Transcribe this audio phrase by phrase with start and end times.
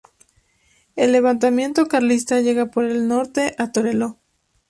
[0.95, 4.17] El levantamiento carlista llega por el norte a Torelló.